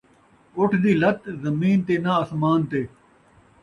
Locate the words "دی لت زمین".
0.83-1.77